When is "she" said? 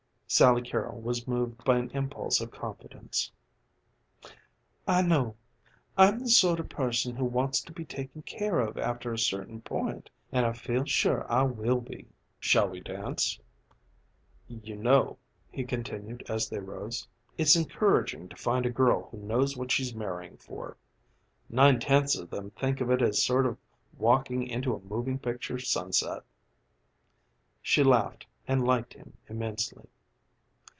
27.61-27.83